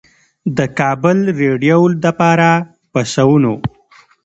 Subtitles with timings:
[0.57, 2.49] د کابل رېډيؤ دپاره
[2.91, 3.53] پۀ سوونو